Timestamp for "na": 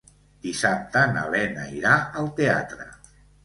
1.11-1.27